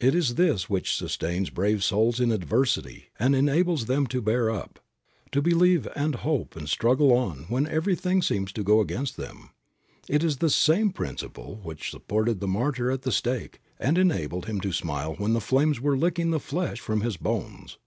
It 0.00 0.14
is 0.14 0.34
this 0.34 0.68
which 0.68 0.94
sustains 0.94 1.48
brave 1.48 1.82
souls 1.82 2.20
in 2.20 2.30
adversity 2.30 3.06
and 3.18 3.34
enables 3.34 3.86
them 3.86 4.06
to 4.08 4.20
bear 4.20 4.50
up, 4.50 4.78
to 5.30 5.40
believe 5.40 5.88
and 5.96 6.16
hope 6.16 6.56
and 6.56 6.68
struggle 6.68 7.10
on 7.14 7.46
when 7.48 7.66
everything 7.66 8.20
seems 8.20 8.52
to 8.52 8.62
go 8.62 8.80
against 8.82 9.16
them. 9.16 9.48
It 10.10 10.22
is 10.22 10.36
the 10.36 10.50
same 10.50 10.90
principle 10.90 11.58
which 11.62 11.90
supported 11.90 12.40
the 12.40 12.48
martyr 12.48 12.90
at 12.90 13.00
the 13.00 13.12
stake 13.12 13.62
and 13.78 13.96
enabled 13.96 14.44
him 14.44 14.60
to 14.60 14.72
smile 14.72 15.14
when 15.14 15.32
the 15.32 15.40
flames 15.40 15.80
were 15.80 15.96
licking 15.96 16.32
the 16.32 16.38
flesh 16.38 16.78
from 16.78 17.00
his 17.00 17.16
bones. 17.16 17.78